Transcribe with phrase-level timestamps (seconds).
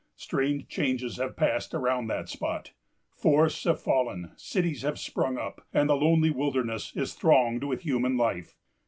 [0.15, 2.73] Strange changes have passed around that spot.
[3.13, 8.17] Forests have fallen, cities have sprung up, and the lonely wilderness is thronged with human
[8.17, 8.55] life.